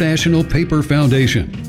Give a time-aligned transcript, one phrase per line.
[0.00, 1.67] National Paper Foundation.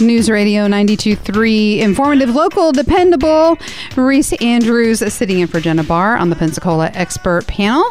[0.00, 3.58] News Radio 92.3, informative, local, dependable.
[3.94, 7.84] Reese Andrews sitting in for Jenna Barr on the Pensacola expert panel.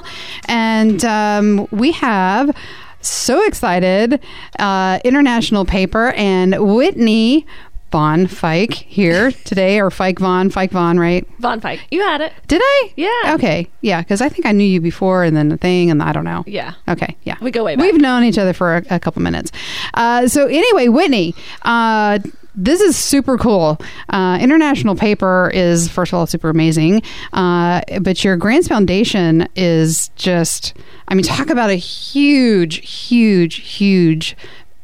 [0.45, 2.55] And um, we have,
[3.01, 4.19] so excited,
[4.57, 7.45] uh, International Paper and Whitney
[7.93, 11.27] Von Fike here today, or Fike Von, Fike Von, right?
[11.37, 11.79] Von Fike.
[11.91, 12.33] You had it.
[12.47, 12.91] Did I?
[12.95, 13.35] Yeah.
[13.35, 13.67] Okay.
[13.81, 16.23] Yeah, because I think I knew you before and then the thing, and I don't
[16.23, 16.43] know.
[16.47, 16.73] Yeah.
[16.87, 17.15] Okay.
[17.21, 17.37] Yeah.
[17.39, 17.83] We go way back.
[17.83, 19.51] We've known each other for a, a couple minutes.
[19.93, 22.17] Uh, so, anyway, Whitney, uh,
[22.55, 23.79] this is super cool.
[24.09, 27.03] Uh, International Paper is, first of all, super amazing.
[27.31, 30.73] Uh, but your Grants Foundation is just,
[31.09, 34.35] I mean, talk about a huge, huge, huge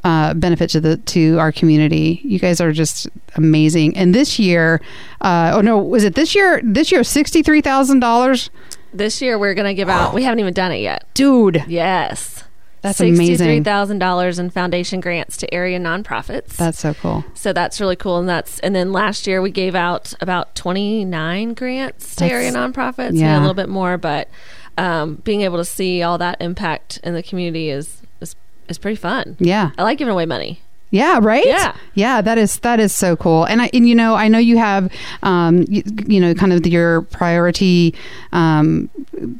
[0.03, 2.21] uh, benefit to the to our community.
[2.23, 3.97] You guys are just amazing.
[3.97, 4.81] And this year,
[5.21, 6.61] uh, oh no, was it this year?
[6.63, 8.49] This year, sixty three thousand dollars,
[8.93, 10.13] This year we're gonna give out.
[10.13, 11.05] We haven't even done it yet.
[11.13, 11.63] dude.
[11.67, 12.43] Yes.
[12.81, 13.25] That's amazing.
[13.25, 16.55] Sixty-three thousand dollars in foundation grants to area nonprofits.
[16.55, 17.25] That's so cool.
[17.33, 21.55] so that's really cool, and that's and then last year we gave out about twenty-nine
[21.55, 23.15] grants to That's- area nonprofits.
[23.19, 23.33] yeah.
[23.33, 24.29] Yeah, a little bit more, but
[24.77, 28.01] um, being able to see all that impact in the community is
[28.69, 29.35] is is pretty fun.
[29.39, 29.71] Yeah.
[29.77, 30.61] I like giving away money.
[30.91, 31.45] Yeah, right.
[31.45, 31.75] Yeah.
[31.93, 32.19] yeah.
[32.21, 33.43] That is that is so cool.
[33.43, 36.65] And I and you know I know you have um you, you know kind of
[36.65, 37.93] your priority
[38.31, 38.89] um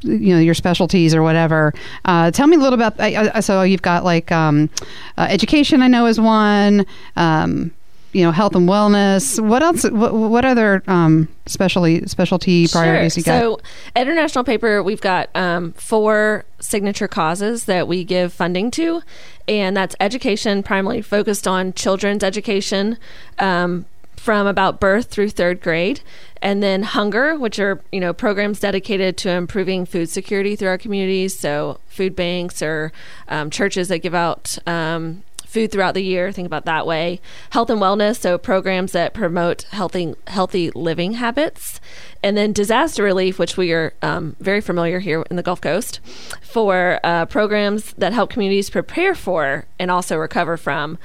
[0.04, 1.74] you know your specialties or whatever.
[2.06, 3.00] Uh, tell me a little about.
[3.00, 4.70] I, I, so you've got like um,
[5.18, 5.82] uh, education.
[5.82, 6.86] I know is one.
[7.16, 7.72] Um,
[8.14, 9.40] you know health and wellness.
[9.40, 9.84] What else?
[9.84, 13.40] What, what other um, specialty specialty priorities you got?
[13.40, 13.60] So,
[13.96, 19.02] at International Paper, we've got um, four signature causes that we give funding to,
[19.48, 22.98] and that's education, primarily focused on children's education.
[23.38, 23.86] Um,
[24.20, 26.02] from about birth through third grade,
[26.42, 30.78] and then hunger, which are you know programs dedicated to improving food security through our
[30.78, 31.40] communities.
[31.40, 32.92] So food banks or
[33.30, 36.32] um, churches that give out um, food throughout the year.
[36.32, 37.20] Think about that way.
[37.50, 41.82] Health and wellness, so programs that promote healthy healthy living habits,
[42.22, 46.00] and then disaster relief, which we are um, very familiar here in the Gulf Coast,
[46.42, 50.98] for uh, programs that help communities prepare for and also recover from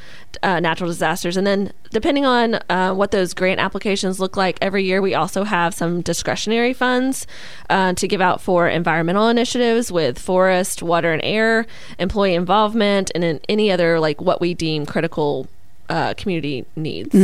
[0.42, 1.36] uh, natural disasters.
[1.36, 5.44] And then, depending on uh, what those grant applications look like every year, we also
[5.44, 7.26] have some discretionary funds
[7.70, 11.66] uh, to give out for environmental initiatives with forest, water, and air,
[11.98, 15.46] employee involvement, and in any other like what we deem critical
[15.88, 17.14] uh, community needs.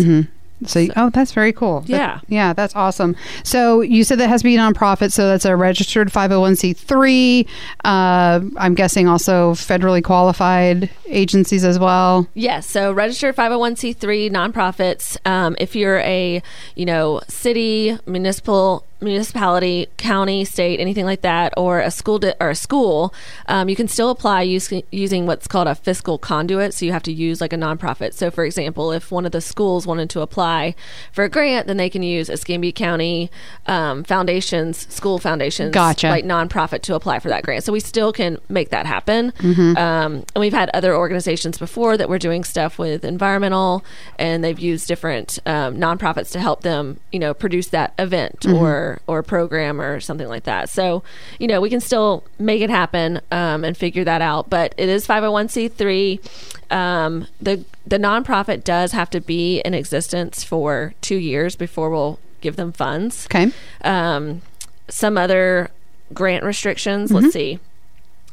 [0.66, 1.80] So, you- oh, that's very cool.
[1.80, 2.20] That- Yeah.
[2.28, 3.16] yeah, that's awesome.
[3.44, 7.46] So you said that has to be a nonprofit, so that's a registered 501c3.
[7.84, 12.26] Uh, I'm guessing also federally qualified agencies as well.
[12.34, 15.16] Yes, so registered 501c3 nonprofits.
[15.26, 16.42] Um, if you're a,
[16.76, 22.50] you know, city, municipal, municipality, county, state, anything like that, or a school di- or
[22.50, 23.14] a school,
[23.46, 26.74] um, you can still apply use- using what's called a fiscal conduit.
[26.74, 28.14] So you have to use like a nonprofit.
[28.14, 30.74] So, for example, if one of the schools wanted to apply
[31.12, 33.30] for a grant, then they can use Escambia County
[33.66, 36.08] um, foundations, school foundations, Gotcha.
[36.08, 37.64] like nonprofit to apply for that grant.
[37.64, 39.32] So we still can make that happen.
[39.32, 39.76] Mm-hmm.
[39.76, 43.84] Um, and we've had other organizations before that were doing stuff with environmental,
[44.18, 48.54] and they've used different um, nonprofits to help them, you know, produce that event Mm-hmm.
[48.54, 50.68] or or program or something like that.
[50.68, 51.02] So,
[51.38, 54.50] you know, we can still make it happen um, and figure that out.
[54.50, 56.72] But it is 501c3.
[56.72, 62.18] Um, the the nonprofit does have to be in existence for two years before we'll
[62.40, 63.50] give them funds Okay.
[63.82, 64.40] um,
[64.88, 65.70] some other
[66.14, 67.10] grant restrictions.
[67.10, 67.22] Mm-hmm.
[67.24, 67.58] Let's see.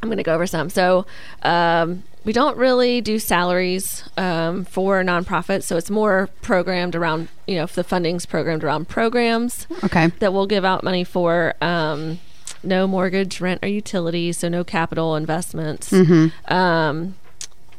[0.02, 0.70] I'm going to go over some.
[0.70, 1.06] So,
[1.42, 7.56] um, we don't really do salaries um, for nonprofits, so it's more programmed around, you
[7.56, 10.08] know, if the funding's programmed around programs Okay.
[10.20, 11.56] that we'll give out money for.
[11.62, 12.20] Um,
[12.64, 15.90] no mortgage, rent, or utilities, so no capital investments.
[15.92, 16.54] Mm-hmm.
[16.54, 17.16] Um,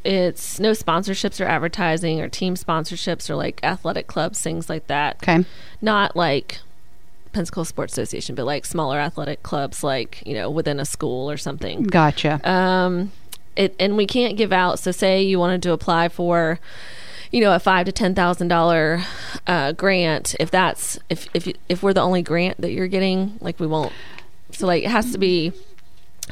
[0.03, 5.17] it's no sponsorships or advertising or team sponsorships or like athletic clubs, things like that
[5.21, 5.45] Okay.
[5.81, 6.57] not like
[7.33, 11.37] Pensacola Sports Association, but like smaller athletic clubs, like you know within a school or
[11.37, 11.83] something.
[11.83, 12.39] Gotcha.
[12.49, 13.11] Um,
[13.59, 14.79] it and we can't give out.
[14.79, 16.59] So say you wanted to apply for,
[17.31, 19.03] you know, a five to ten thousand dollar
[19.45, 20.35] uh, grant.
[20.39, 23.67] If that's if if you- if we're the only grant that you're getting, like we
[23.67, 23.93] won't.
[24.51, 25.51] So like it has to be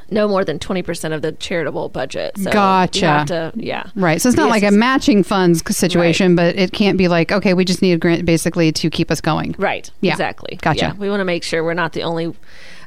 [0.09, 2.37] no more than twenty percent of the charitable budget.
[2.37, 3.25] So Gotcha.
[3.27, 3.89] To, yeah.
[3.95, 4.21] Right.
[4.21, 7.53] So it's not Yes, like a matching funds situation, but it can't be like, okay,
[7.53, 9.55] we just need a grant basically to keep us going.
[9.57, 9.89] Right.
[10.01, 10.13] Yeah.
[10.13, 10.57] Exactly.
[10.61, 10.79] Gotcha.
[10.79, 10.93] Yeah.
[10.93, 12.33] We want to make sure we're not the only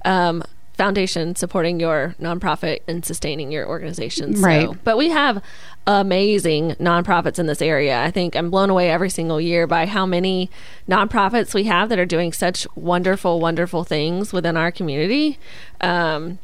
[0.05, 0.43] um,
[0.81, 4.35] foundation supporting your nonprofit and sustaining your organization.
[4.37, 4.69] So- Right.
[4.83, 5.43] But we have
[5.87, 8.03] amazing nonprofits in this area.
[8.03, 10.49] I think I'm blown away every single year by how many
[10.89, 15.39] nonprofits we have that are doing such wonderful, wonderful things within our community.
[15.83, 16.39] Um,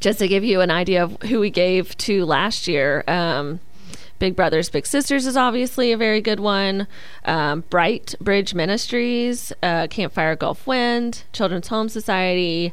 [0.00, 3.04] just to give you an idea of who we gave to last year.
[3.06, 3.60] Um,
[4.18, 6.86] Big Brothers Big Sisters is obviously a very good one.
[7.24, 12.72] Um, Bright Bridge Ministries, uh, Campfire Gulf Wind, Children's Home Society,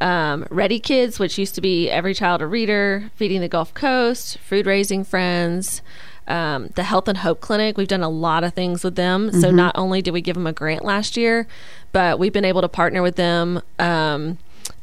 [0.00, 4.38] um, Ready Kids, which used to be Every Child a Reader, Feeding the Gulf Coast,
[4.38, 5.82] Food Raising Friends.
[6.26, 9.32] Um, the Health and Hope Clinic, we've done a lot of things with them.
[9.32, 11.46] So not only did we give them a grant last year,
[11.92, 14.36] but we've been able to partner with them um,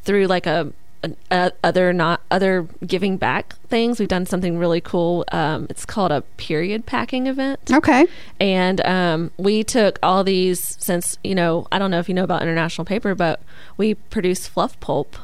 [0.04, 0.74] through like a
[1.30, 4.00] uh, other not other giving back things.
[4.00, 5.24] We've done something really cool.
[5.32, 8.08] Um, it's called a period packing event, Okay.
[8.40, 12.24] and um, we took all these since you know I don't know if you know
[12.24, 13.42] about international paper, but
[13.78, 15.16] we produce fluff pulp.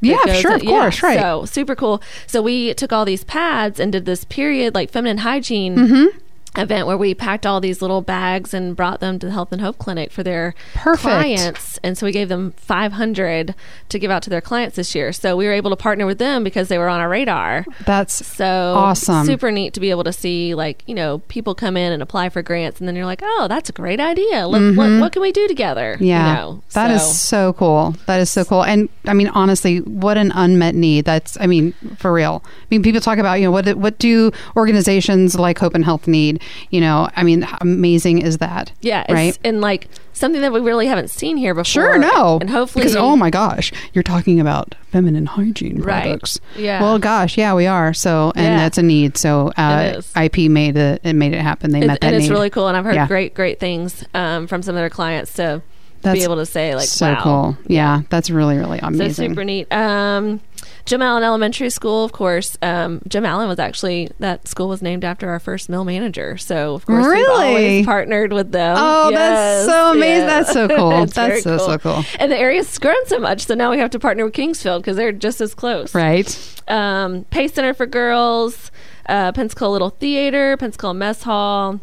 [0.00, 1.18] Yeah, sure, in- of course, right.
[1.18, 2.00] So super cool.
[2.28, 5.76] So we took all these pads and did this period like feminine hygiene.
[5.76, 6.18] Mm-hmm.
[6.58, 9.60] Event where we packed all these little bags and brought them to the Health and
[9.60, 11.02] Hope Clinic for their Perfect.
[11.02, 13.54] clients, and so we gave them 500
[13.88, 15.12] to give out to their clients this year.
[15.12, 17.64] So we were able to partner with them because they were on our radar.
[17.86, 18.44] That's So
[18.76, 19.24] Awesome.
[19.26, 22.28] super neat to be able to see like you know people come in and apply
[22.28, 24.46] for grants, and then you're like, oh, that's a great idea.
[24.46, 25.94] Let, what, what can we do together?
[25.94, 26.04] Mm-hmm.
[26.04, 26.62] Yeah, you know?
[26.72, 27.94] that is So- so cool.
[28.06, 28.64] That is so cool.
[28.64, 31.04] And I mean, honestly, what an unmet need.
[31.04, 32.42] That's, I mean, for real.
[32.44, 36.06] I mean, people talk about, you know, what what do organizations like Hope and Health
[36.08, 36.42] need?
[36.70, 38.72] You know, I mean, how amazing is that?
[38.80, 39.38] yeah, it's, right.
[39.44, 41.64] and like something that we really haven't seen here before.
[41.64, 46.02] Sure, no, and hopefully, because oh my gosh, you're talking about feminine hygiene Right.
[46.02, 46.40] products.
[46.56, 46.80] Yeah.
[46.82, 47.94] Well, gosh, yeah, we are.
[47.94, 48.56] So, and Yeah.
[48.56, 49.16] that's a need.
[49.16, 50.02] So, uh.
[50.16, 51.00] IP made it.
[51.04, 51.70] It made it happen.
[51.70, 52.30] They met that and it's need.
[52.32, 52.66] really cool.
[52.68, 53.06] And I've heard Yeah.
[53.06, 55.62] great, great things um, from some of their clients to
[56.02, 57.58] That's be able to say like, so wow, cool.
[57.66, 59.72] Yeah, that's really really amazing So super neat.
[59.72, 60.40] Um,
[60.88, 62.56] Jim Allen Elementary School, of course.
[62.62, 66.38] Um, Jim Allen was actually that school was named after our first mill manager.
[66.38, 68.74] So of course we've always partnered with them.
[68.78, 70.26] Oh, that's so amazing.
[70.26, 70.46] yes.
[70.46, 71.06] That's so cool.
[71.06, 72.04] That's so, so cool.
[72.18, 74.96] And the area's grown so much, so now we have to partner with Kingsfield because
[74.96, 75.94] they're just as close.
[75.94, 76.62] Right.
[76.68, 78.70] Um, Pace Center for Girls,
[79.10, 81.80] uh, Pensacola Little Theater, Pensacola Mess Hall.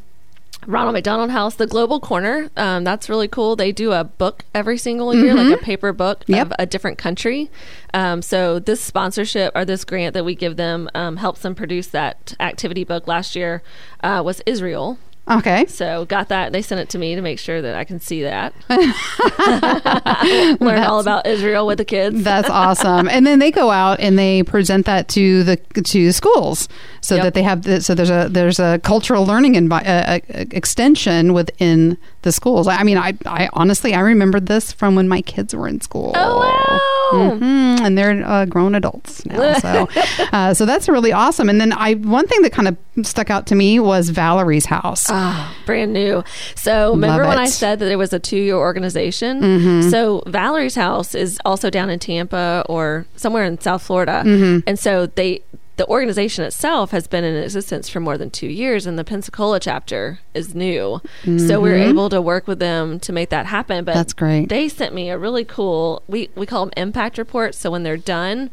[0.68, 2.50] Ronald McDonald House, the Global Corner.
[2.58, 3.56] Um, that's really cool.
[3.56, 6.34] They do a book every single year, like a paper book Mm-hmm.
[6.34, 6.48] Yep.
[6.48, 7.50] of a different country.
[7.94, 11.88] Um, so this sponsorship or this grant that we give them um, helps them produce
[11.88, 13.08] that activity book.
[13.08, 13.62] Last year
[14.04, 14.98] uh, was Israel.
[15.30, 15.66] Okay.
[15.66, 16.52] So got that.
[16.52, 18.54] They sent it to me to make sure that I can see that.
[20.62, 22.24] Learn all about Israel with the kids.
[22.24, 23.08] That's awesome.
[23.10, 26.70] and then they go out and they present that to the to schools
[27.02, 27.24] so Yep.
[27.24, 30.20] that they have the, so there's a there's a cultural learning envi- uh, uh,
[30.52, 32.68] extension within the schools.
[32.68, 36.12] I mean, I I honestly I remembered this from when my kids were in school.
[36.16, 36.80] oh wow.
[37.14, 39.54] Mhm, and they're uh, grown adults now.
[39.60, 39.88] So,
[40.34, 41.50] uh, so that's really awesome.
[41.50, 45.06] And then I one thing that kind of stuck out to me was Valerie's house.
[45.10, 46.24] Ah, brand new.
[46.56, 47.44] So remember Love when it.
[47.44, 49.90] I said that it was a two-year organization?
[49.92, 55.06] So Valerie's house is also down in Tampa or somewhere in South Florida, and so
[55.08, 55.42] they.
[55.78, 59.60] The organization itself has been in existence for more than two years, and the Pensacola
[59.60, 61.02] chapter is new.
[61.40, 63.84] So we are able to work with them to make that happen.
[63.84, 64.48] But That's great.
[64.48, 66.02] They sent me a really cool.
[66.08, 67.58] We we call them impact reports.
[67.58, 68.52] So when they're done,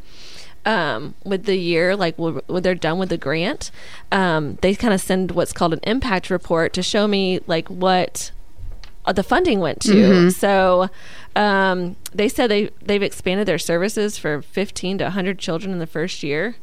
[0.65, 3.71] um, with the year, like when when they're done with the grant,
[4.11, 8.31] um, they kind of send what's called an impact report to show me like what
[9.05, 9.95] uh, the funding went to.
[9.95, 10.29] Mm-hmm.
[10.31, 10.89] So
[11.35, 15.87] um, they said they they've expanded their services for 15 to 100 children in the
[15.87, 16.57] first year.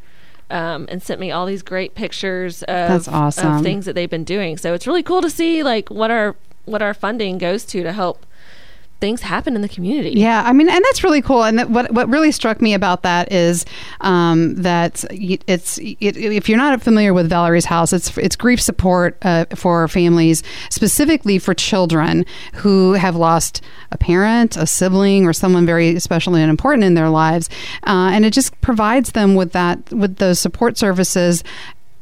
[0.52, 3.58] Um, and sent me all these great pictures of, That's awesome.
[3.58, 4.58] of things that they've been doing.
[4.58, 7.94] So it's really cool to see like what our what our funding goes to to
[7.94, 8.26] help
[9.00, 10.12] things happen in the community.
[10.12, 11.44] Yeah, I mean, and that's really cool.
[11.44, 13.66] And that, what what really struck me about that is
[14.02, 19.18] um, that it's it, if you're not familiar with Valerie's House, it's it's grief support
[19.22, 22.26] uh, for families, specifically for children
[22.56, 27.10] who have lost a parent, a sibling, or someone very special and important in their
[27.10, 27.50] lives,
[27.88, 31.44] uh, and it just provides them with that with those support services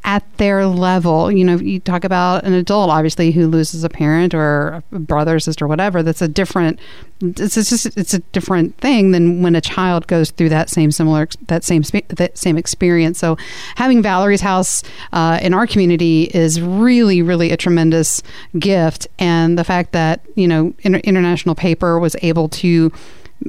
[0.04, 1.32] at their level.
[1.32, 5.40] You know, you talk about an adult, obviously, who loses a parent or a brother,
[5.40, 6.02] sister, whatever.
[6.02, 6.80] That's a different.
[7.20, 11.28] It's, just it's a different thing than when a child goes through that same similar
[11.48, 13.20] that same that same experience.
[13.20, 13.38] So,
[13.76, 18.24] having Valerie's house uh, in our community is really, really a tremendous
[18.58, 22.92] gift, and the fact that you know Inter- International Paper was able to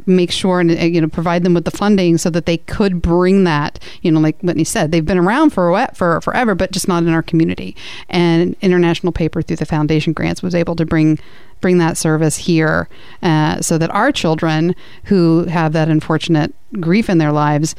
[0.07, 3.00] make sure and uh, you know provide them with the funding so that they could
[3.00, 6.71] bring that you know like Whitney said they've been around for a- for forever but
[6.73, 7.75] just not in our community.
[8.09, 11.18] And international paper through the foundation grants was able to bring
[11.61, 12.88] bring that service here
[13.23, 17.75] uh, so that our children who have that unfortunate grief in their lives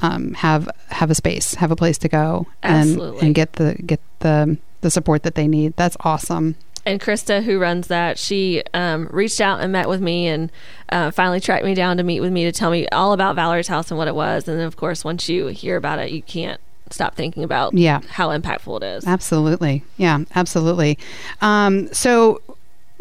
[0.00, 4.00] um, have have a space have a place to go and and get the get
[4.18, 5.74] the the support that they need.
[5.76, 10.26] That's awesome and Krista, who runs that, she um, reached out and met with me
[10.26, 10.50] and
[10.88, 13.68] uh, finally tracked me down to meet with me to tell me all about Valerie's
[13.68, 14.48] house and what it was.
[14.48, 16.60] And then, of course, once you hear about it, you can't
[16.90, 18.00] stop thinking about Yeah.
[18.10, 19.06] how impactful it is.
[19.06, 19.82] Absolutely.
[19.96, 20.98] Yeah, absolutely.
[21.40, 22.42] Um, so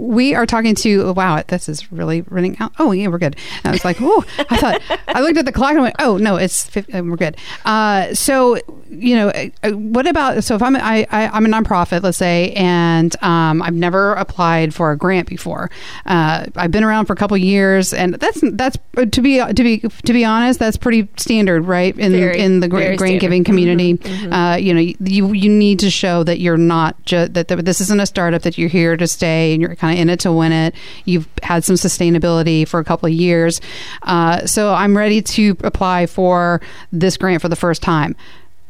[0.01, 2.73] we are talking to wow this is really running out.
[2.79, 3.35] Oh yeah we're good.
[3.63, 6.17] And i was like oh i thought i looked at the clock and went oh
[6.17, 7.37] no it's 50, uh, we're good.
[7.65, 8.57] Uh, so
[8.89, 12.17] you know uh, uh, what about so if i'm I, I, i'm a nonprofit let's
[12.17, 15.69] say and um, i've never applied for a grant before
[16.05, 18.77] uh, i've been around for a couple years and that's that's
[19.11, 22.67] to be to be to be honest that's pretty standard right in Very, in the
[22.67, 23.99] grant, giving community.
[24.31, 27.81] Uh, you know you you need to show that you're not just that th- this
[27.81, 30.51] isn't a startup that you're here to stay and you're kind in it to win
[30.51, 30.73] it
[31.05, 33.61] you've had some sustainability for a couple of years
[34.03, 38.15] uh, so i'm ready to apply for this grant for the first time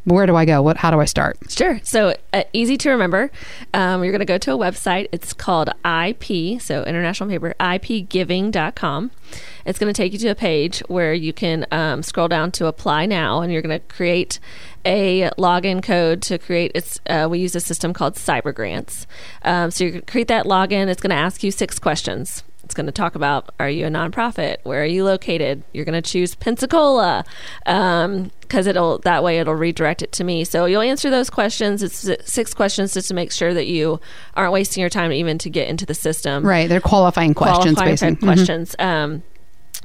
[0.06, 1.80] where do i go what how do i start Sure.
[1.84, 3.30] So uh, easy to remember.
[3.74, 5.08] Um, you're going to go to a website.
[5.12, 9.12] It's called IP, so International Paper, ipgiving.com.
[9.65, 12.68] It's going to take you to a page where you can um, scroll down to
[12.68, 14.39] apply now, and you're going to create
[14.86, 16.72] a login code to create.
[16.75, 19.08] It's uh, we use a system called Cyber Grants.
[19.44, 20.88] Um, so you create that login.
[20.88, 22.44] It's going to ask you six questions.
[22.63, 24.58] It's going to talk about are you a nonprofit?
[24.63, 25.63] Where are you located?
[25.74, 27.25] You're going to choose Pensacola
[27.65, 30.46] because it'll that way it'll redirect it to me.
[30.46, 31.84] So you'll answer those questions.
[31.84, 34.00] It's six questions just to make sure that you
[34.36, 36.46] aren't wasting your time even to get into the system.
[36.46, 38.74] right they're qualifying questions Qualifying questions.
[38.80, 39.24] Um,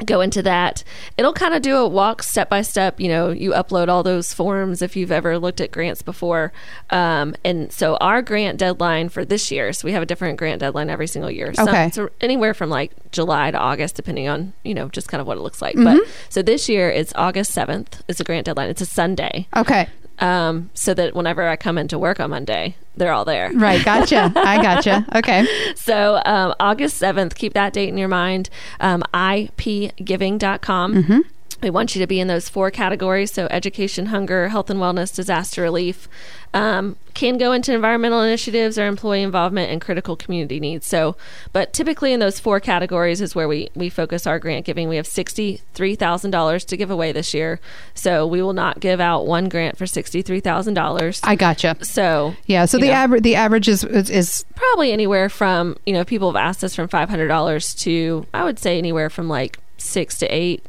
[0.05, 0.85] go into that.
[1.17, 3.01] It'll kind of do a walk step by step.
[3.01, 6.53] You know, you upload all those forms if you've ever looked at grants before.
[6.91, 10.61] Um, and so our grant deadline for this year, so we have a different grant
[10.61, 11.55] deadline every single year.
[11.55, 11.91] Some- Okay.
[11.91, 15.39] So anywhere from like July to August, depending on, you know, just kind of what
[15.39, 15.75] it looks like.
[15.77, 15.99] Mm-hmm.
[15.99, 18.69] But so this year it's August 7th is the grant deadline.
[18.69, 19.49] It's a Sunday.
[19.57, 19.89] okay
[20.19, 23.51] Um, so that whenever I come into work on Monday, they're all there.
[23.53, 28.49] right gotcha i gotcha okay So um, August 7th, keep that date in your mind.
[28.81, 30.95] Um, ipgiving.com.
[30.95, 31.19] Mm-hmm.
[31.67, 33.33] We want you to be in those four categories.
[33.33, 36.09] So education, hunger, health and wellness, disaster relief.
[36.55, 40.87] Um, can go into environmental initiatives or employee involvement and critical community needs.
[40.87, 41.17] So,
[41.53, 44.89] but typically in those four categories is where we, we focus our grant giving.
[44.89, 47.59] We have $63,000 to give away this year.
[47.95, 51.21] So we will not give out one grant for $63,000.
[51.25, 55.77] i gotcha So yeah so the average the average is, is is probably anywhere from
[55.85, 59.11] you know people have asked us from five hundred dollars to I would say anywhere
[59.11, 60.65] from like six to 8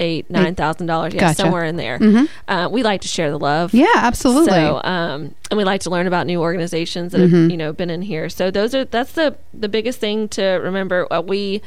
[0.00, 1.34] eight nine thousand dollars yeah Gotcha.
[1.36, 1.98] somewhere in there.
[2.46, 3.72] Uh, we like to share the love.
[3.72, 4.50] Yeah absolutely.
[4.52, 7.90] So um and we like to learn about new organizations that have you know been
[7.90, 8.28] in here.
[8.28, 11.10] So those are that's the the biggest thing to remember.
[11.12, 11.62] Uh, we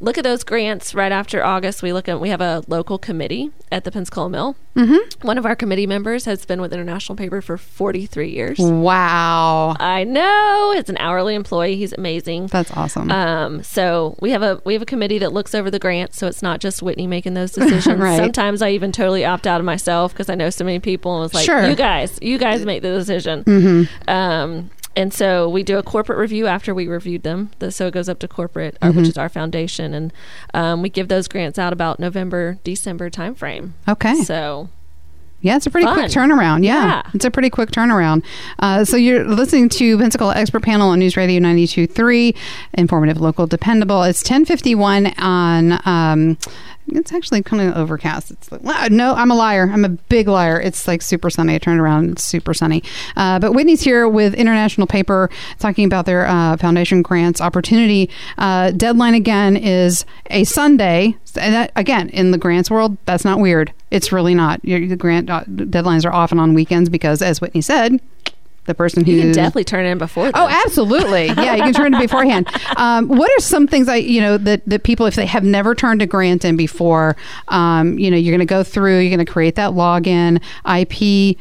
[0.00, 3.50] look at those grants right after august we look at we have a local committee
[3.72, 5.26] at the pensacola mill mm-hmm.
[5.26, 10.04] one of our committee members has been with international paper for 43 years wow I
[10.04, 11.76] know it's an hourly employee.
[11.76, 12.46] He's amazing.
[12.48, 15.78] that's awesome Um, so we have a we have a committee that looks over the
[15.78, 18.00] grants, so it's not just Whitney making those decisions.
[18.00, 18.16] Right.
[18.16, 21.22] Sometimes I even totally opt out of myself because I know so many people and
[21.22, 21.68] was like, Sure.
[21.68, 26.46] "You guys, you guys make the decision." Um, and so we do a corporate review
[26.46, 27.50] after we reviewed them.
[27.58, 30.12] The, so it goes up to corporate, uh, which is our foundation, and
[30.54, 33.72] um, we give those grants out about November, December timeframe.
[33.86, 34.68] okay So
[35.40, 36.64] Yeah, it's a pretty quick turnaround.
[36.64, 37.02] Yeah, Yeah.
[37.14, 38.24] it's a pretty quick turnaround.
[38.58, 42.34] Uh, so you're listening to Pensacola Expert Panel on News Radio 92.3,
[42.74, 44.02] informative, local, dependable.
[44.02, 45.80] It's 1051 on...
[45.86, 46.38] Um,
[46.90, 48.30] it's actually kind of overcast.
[48.30, 49.68] It's like, no, I'm a liar.
[49.70, 50.58] I'm a big liar.
[50.58, 51.54] It's like super sunny.
[51.54, 52.12] I turned around.
[52.12, 52.82] It's super sunny.
[53.14, 55.28] Uh, but Whitney's here with International Paper
[55.58, 58.08] talking about their uh, foundation grants opportunity.
[58.38, 61.14] Uh, deadline again is a Sunday.
[61.38, 63.70] And that, again, in the grants world, that's not weird.
[63.90, 64.64] It's really not.
[64.64, 68.00] Your, the grant deadlines are often on weekends because, as Whitney said,
[68.68, 70.30] the person who you can definitely turn it in before.
[70.34, 71.26] Oh, absolutely.
[71.26, 72.48] Yeah, you can turn it beforehand.
[72.76, 75.74] Um, what are some things I, you know, that, that people, if they have never
[75.74, 77.16] turned a grant in before,
[77.48, 81.36] um, you know, you're going to go through, you're going to create that login, IP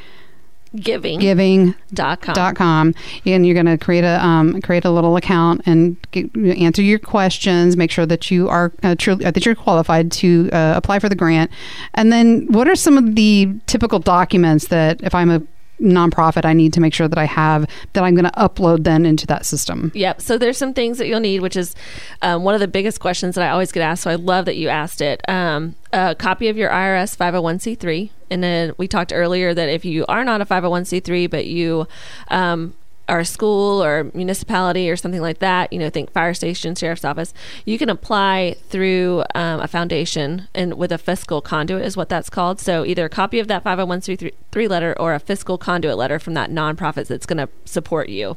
[0.81, 2.33] giving giving dot com.
[2.33, 2.93] dot com
[3.25, 6.99] and you're going to create a um, create a little account and get, answer your
[6.99, 10.99] questions make sure that you are uh, truly uh, that you're qualified to uh, apply
[10.99, 11.51] for the grant
[11.93, 15.41] and then what are some of the typical documents that if i'm a
[15.81, 19.05] nonprofit i need to make sure that i have that i'm going to upload then
[19.05, 20.21] into that system Yep.
[20.21, 21.75] So there's some things that you'll need, which is
[22.21, 24.03] um, one of the biggest questions that I always get asked.
[24.03, 25.27] So I love that you asked it.
[25.27, 28.09] Um, a copy of your IRS 501c3.
[28.29, 31.87] And then we talked earlier that if you are not a 501c3, but you
[32.29, 32.73] um,
[33.09, 37.05] are a school or municipality or something like that, you know, think fire station, sheriff's
[37.05, 37.33] office,
[37.65, 42.29] you can apply through um, a foundation and with a fiscal conduit is what that's
[42.29, 42.59] called.
[42.59, 46.49] So either a copy of that 501c3 letter or a fiscal conduit letter from that
[46.49, 48.35] nonprofit that's going to support you.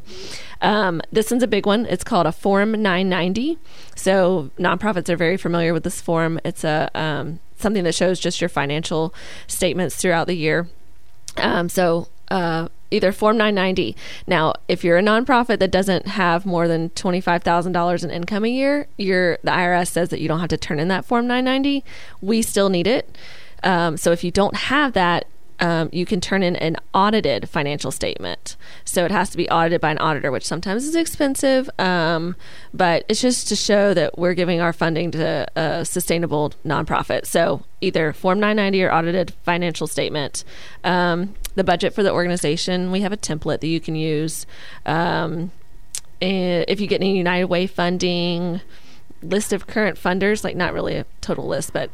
[0.62, 1.86] Um, this one's a big one.
[1.86, 3.58] It's called a Form 990.
[3.96, 6.38] So nonprofits are very familiar with this form.
[6.44, 9.14] It's a um, something that shows just your financial
[9.46, 10.68] statements throughout the year.
[11.36, 13.96] Um, so uh, either Form 990.
[14.26, 18.88] Now, if you're a nonprofit that doesn't have more than $25,000 in income a year,
[18.96, 21.84] your the IRS says that you don't have to turn in that Form 990.
[22.20, 23.16] We still need it.
[23.62, 25.26] Um, so if you don't have that,
[25.60, 28.56] um, you can turn in an audited financial statement.
[28.84, 32.34] So it has to be audited by an auditor, which sometimes is expensive, um,
[32.72, 37.26] but it's just to show that we're giving our funding to a sustainable nonprofit.
[37.26, 40.44] So either Form 990 or audited financial statement.
[40.84, 44.46] Um, the budget for the organization, we have a template that you can use.
[44.86, 45.50] Um,
[46.20, 48.60] if you get any United Way funding,
[49.22, 51.90] list of current funders, like not really a total list, but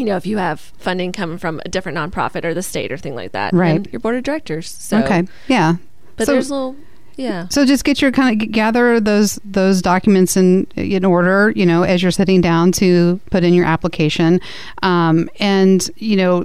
[0.00, 2.96] you know, if you have funding coming from a different nonprofit or the state or
[2.96, 3.76] thing like that, Right.
[3.76, 4.70] and your board of directors.
[4.70, 5.76] So, okay yeah
[6.16, 6.76] but So- there's a little,
[7.20, 11.66] yeah, So just get your kind of gather those those documents in in order, you
[11.66, 14.40] know, as you're sitting down to put in your application,
[14.82, 16.40] um, and you know,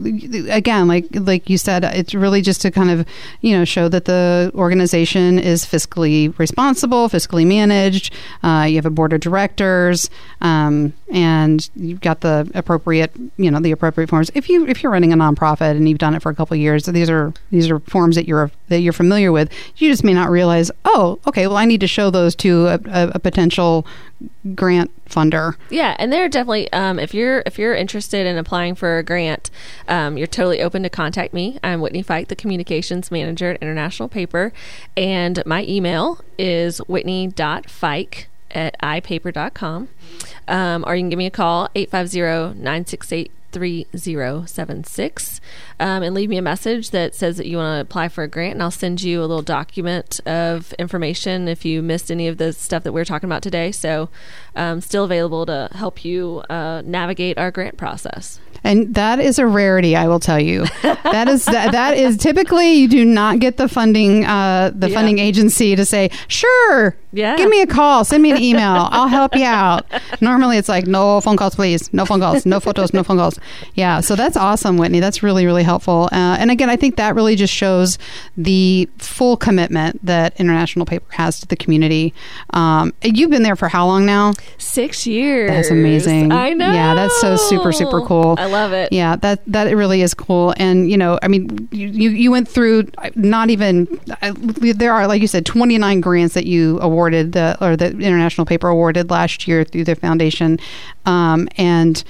[0.50, 3.08] again, like like you said, it's really just to kind of
[3.40, 8.14] you know show that the organization is fiscally responsible, fiscally managed.
[8.44, 10.10] Uh, you have a board of directors,
[10.42, 14.30] um, and you've got the appropriate you know the appropriate forms.
[14.36, 16.86] If you if you're running a nonprofit and you've done it for a couple years,
[16.86, 19.52] these are these are forms that you're that you're familiar with.
[19.78, 22.80] You just may not realize, oh, okay, well, I need to show those to a,
[22.86, 23.86] a, a potential
[24.54, 25.56] grant funder.
[25.70, 29.52] yeah, and they're definitely um, if you're if you're interested in applying for a grant,
[29.88, 31.60] um, you're totally open to contact me.
[31.64, 34.54] I'm Whitney Fike, the communications manager at International Paper,
[34.96, 39.90] and my email is whitney.fike at ipaper.com.
[40.48, 45.42] Um, or you can give me a call 850 968 3076
[45.80, 48.28] um, and leave me a message that says that you want to apply for a
[48.28, 52.38] grant and i'll send you a little document of information if you missed any of
[52.38, 54.10] the stuff that we are talking about today so
[54.56, 59.46] um, still available to help you uh, navigate our grant process And that is a
[59.46, 60.66] rarity, I will tell you.
[60.82, 64.96] That is that, that is typically you do not get the funding uh, the Yeah.
[64.96, 67.36] funding agency to say, "Sure, Yeah.
[67.38, 69.86] give me a call, send me an email, I'll help you out."
[70.22, 71.92] Normally, it's like, "No phone calls, please.
[71.94, 72.46] No phone calls.
[72.46, 72.94] No photos.
[72.94, 73.40] No phone calls."
[73.74, 75.00] Yeah, so that's awesome, Whitney.
[75.00, 76.10] That's really really helpful.
[76.12, 77.98] Uh, and again, I think that really just shows
[78.38, 82.14] the full commitment that International Paper has to the community.
[82.52, 84.34] Um, you've been there for how long now?
[84.58, 86.32] six years That's amazing.
[86.32, 88.36] i know Yeah, that's so super, super cool.
[88.38, 90.54] i love it Yeah, that that really is cool.
[90.58, 93.88] And you know, I mean, you you, went through not even
[94.22, 97.88] I- there are like you said, twenty nine grants that you awarded the or the
[97.92, 100.60] International Paper awarded last year through the foundation,
[101.06, 102.04] um, and.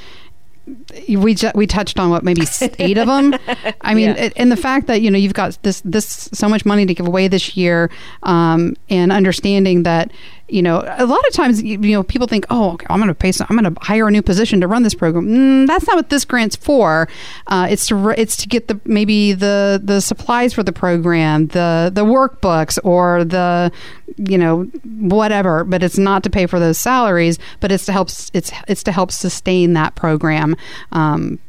[1.08, 2.42] We ju- we touched on what maybe
[2.80, 3.36] eight of them.
[3.82, 4.16] I mean, Yeah.
[4.16, 6.94] it- and the fact that you know you've got this this so much money to
[6.96, 7.92] give away this year,
[8.24, 10.10] um, and understanding that
[10.48, 13.08] you know a lot of times you, you know people think, oh, okay, I'm going
[13.08, 15.28] to pay, some, I'm going to hire a new position to run this program.
[15.28, 17.08] Mm, that's not what this grant's for.
[17.48, 21.92] Uh, it's to it's to get the maybe the the supplies for the program, the
[21.94, 23.72] the workbooks, or the
[24.18, 25.64] you know whatever.
[25.64, 28.92] But it's not to pay for those salaries, but it's to help it's it's to
[28.92, 30.56] help sustain that program.
[30.92, 31.40] Um,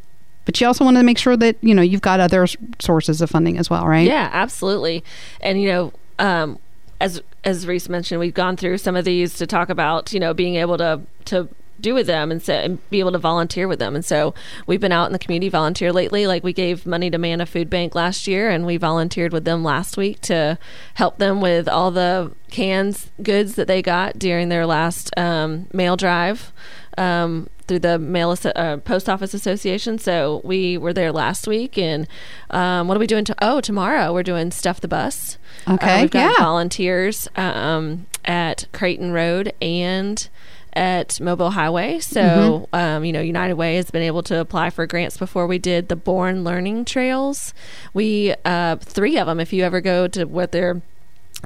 [0.46, 2.46] but you also want to make sure that you know you've got other
[2.78, 4.06] sources of funding as well, right?
[4.06, 5.04] Yeah, absolutely.
[5.42, 6.58] And you know, um,
[7.00, 10.34] as as Reese mentioned, we've gone through some of these to talk about you know
[10.34, 11.48] being able to to
[11.80, 13.94] do with them and, so, and be able to volunteer with them.
[13.94, 14.34] And so
[14.66, 16.26] we've been out in the community volunteer lately.
[16.26, 19.62] Like we gave money to Manna Food Bank last year, and we volunteered with them
[19.62, 20.58] last week to
[20.94, 25.96] help them with all the cans goods that they got during their last um, mail
[25.96, 26.52] drive.
[26.98, 32.06] Um, through the mail uh, post office association so we were there last week and
[32.50, 36.02] um, what are we doing to oh tomorrow we're doing stuff the bus Okay, Uh,
[36.02, 36.44] we've got yeah.
[36.44, 40.28] volunteers um, at creighton road and
[40.74, 41.98] at Mobile Highway.
[42.00, 45.58] So, um, you know, United Way has been able to apply for grants before we
[45.58, 47.54] did the Born Learning Trails.
[47.94, 50.82] We, uh, three of them, if you ever go to what they're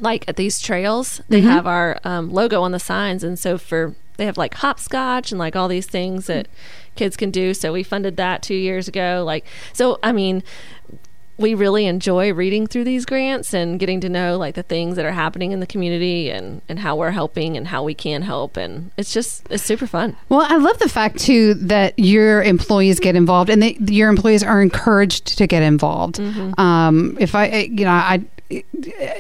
[0.01, 3.23] like at these trails, they have our um, logo on the signs.
[3.23, 6.47] And so for, they have like hopscotch and like all these things that
[6.95, 7.55] kids can do.
[7.55, 9.23] So we funded that two years ago.
[9.27, 10.43] Like, so, I mean,
[11.41, 15.05] we really enjoy reading through these grants and getting to know like the things that
[15.05, 18.57] are happening in the community and, and how we're helping and how we can help.
[18.57, 20.17] And it's just it's super fun.
[20.29, 24.43] Well, I love the fact too that your employees get involved and they, your employees
[24.43, 26.21] are encouraged to get involved.
[26.59, 28.23] Um, if I, you know, I,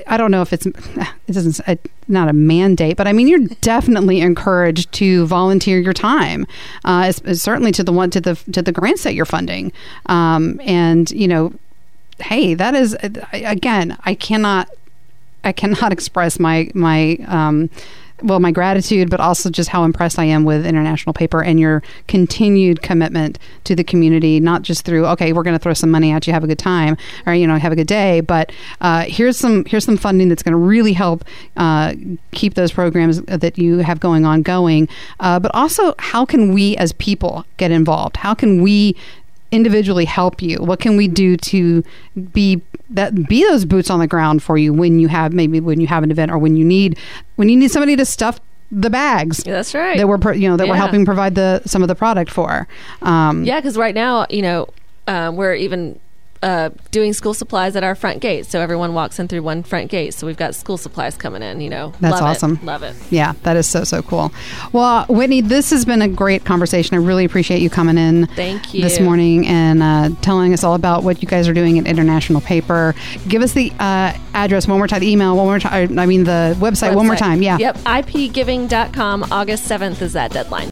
[0.06, 1.76] I don't know if it's it doesn't uh,
[2.08, 6.46] not a mandate, but I mean you're definitely encouraged to volunteer your time,
[6.84, 9.72] uh, certainly to the one to the to the grants that you're funding,
[10.06, 11.52] um, and you know,
[12.22, 12.96] hey, that is
[13.32, 14.68] again, I cannot
[15.44, 17.70] I cannot express my my um,
[18.22, 21.82] well my gratitude, but also just how impressed I am with International Paper and your
[22.06, 24.40] continued commitment to the community.
[24.40, 26.58] Not just through okay, we're going to throw some money at you, have a good
[26.58, 30.28] time, or you know, have a good day, but uh, here's some here's some funding
[30.28, 31.24] that's going to really help
[31.56, 31.94] uh,
[32.32, 34.88] keep those programs that you have going on going.
[35.20, 38.18] Uh, but also, how can we as people get involved?
[38.18, 38.96] How can we
[39.52, 40.58] individually help you?
[40.58, 41.82] What can we do to
[42.32, 45.80] be that be those boots on the ground for you when you have maybe when
[45.80, 46.98] you have an event or when you need
[47.36, 48.40] when you need somebody to stuff
[48.72, 49.96] the bags Yeah, that's right.
[49.96, 52.68] that we're you know that we're helping provide the some of the product for.
[53.02, 54.68] Um, yeah because right now you know
[55.08, 55.98] um, we're even
[56.42, 59.90] uh, doing school supplies at our front gate so everyone walks in through one front
[59.90, 62.24] gate so we've got school supplies coming in you know That's Love it.
[62.24, 62.58] awesome.
[62.62, 64.32] love it Yeah, that is so so cool.
[64.72, 66.94] Well, Whitney, this has been a great conversation.
[66.94, 68.82] I really appreciate you coming in Thank you.
[68.82, 72.40] this morning and uh, telling us all about what you guys are doing at International
[72.40, 72.94] Paper.
[73.28, 75.98] Give us the uh, address one more time, the email one more time.
[75.98, 77.42] I mean, the website, one more time.
[77.42, 77.58] Yeah.
[77.58, 80.68] yep ipgiving.com august 7th is that deadline